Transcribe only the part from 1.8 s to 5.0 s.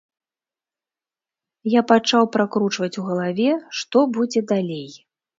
пачаў пракручваць у галаве, што будзе далей.